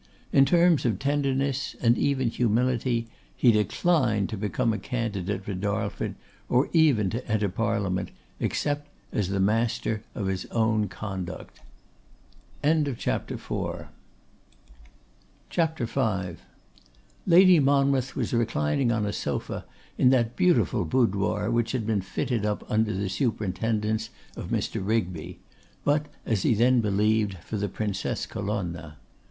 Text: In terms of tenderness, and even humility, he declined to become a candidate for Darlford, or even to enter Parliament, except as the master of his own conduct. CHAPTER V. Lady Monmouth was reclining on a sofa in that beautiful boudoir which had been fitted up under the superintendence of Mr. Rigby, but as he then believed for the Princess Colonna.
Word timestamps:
In 0.33 0.45
terms 0.45 0.83
of 0.83 0.97
tenderness, 0.97 1.75
and 1.79 1.95
even 1.95 2.27
humility, 2.31 3.07
he 3.35 3.51
declined 3.51 4.29
to 4.29 4.35
become 4.35 4.73
a 4.73 4.79
candidate 4.79 5.43
for 5.45 5.53
Darlford, 5.53 6.15
or 6.49 6.69
even 6.73 7.11
to 7.11 7.27
enter 7.31 7.49
Parliament, 7.49 8.09
except 8.39 8.89
as 9.11 9.29
the 9.29 9.39
master 9.39 10.01
of 10.15 10.25
his 10.25 10.47
own 10.47 10.87
conduct. 10.87 11.59
CHAPTER 12.63 13.35
V. 15.85 16.05
Lady 17.27 17.59
Monmouth 17.59 18.15
was 18.15 18.33
reclining 18.33 18.91
on 18.91 19.05
a 19.05 19.13
sofa 19.13 19.65
in 19.99 20.09
that 20.09 20.35
beautiful 20.35 20.83
boudoir 20.83 21.51
which 21.51 21.73
had 21.73 21.85
been 21.85 22.01
fitted 22.01 22.43
up 22.43 22.65
under 22.71 22.91
the 22.95 23.07
superintendence 23.07 24.09
of 24.35 24.49
Mr. 24.49 24.83
Rigby, 24.83 25.37
but 25.83 26.07
as 26.25 26.41
he 26.41 26.55
then 26.55 26.81
believed 26.81 27.35
for 27.35 27.57
the 27.57 27.69
Princess 27.69 28.25
Colonna. 28.25 28.97